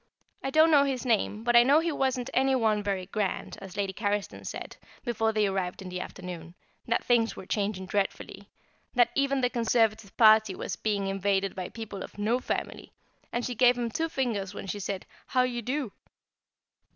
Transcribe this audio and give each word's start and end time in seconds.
I 0.43 0.49
don't 0.49 0.71
know 0.71 0.83
his 0.83 1.05
name, 1.05 1.43
but 1.43 1.55
I 1.55 1.61
know 1.61 1.79
he 1.79 1.91
wasn't 1.91 2.31
any 2.33 2.55
one 2.55 2.81
very 2.81 3.05
grand, 3.05 3.55
as 3.61 3.77
Lady 3.77 3.93
Carriston 3.93 4.43
said, 4.43 4.77
before 5.05 5.31
they 5.31 5.45
arrived 5.45 5.79
in 5.79 5.89
the 5.89 6.01
afternoon, 6.01 6.55
that 6.87 7.03
things 7.03 7.35
were 7.35 7.45
changing 7.45 7.85
dreadfully; 7.85 8.49
that 8.95 9.11
even 9.13 9.41
the 9.41 9.49
Conservative 9.51 10.17
party 10.17 10.55
was 10.55 10.75
being 10.75 11.05
invaded 11.05 11.53
by 11.53 11.69
people 11.69 12.01
of 12.01 12.17
no 12.17 12.39
family; 12.39 12.91
and 13.31 13.45
she 13.45 13.53
gave 13.53 13.77
him 13.77 13.91
two 13.91 14.09
fingers 14.09 14.55
when 14.55 14.65
she 14.65 14.79
said 14.79 15.05
"How 15.27 15.45
d'ye 15.45 15.61
do?" 15.61 15.91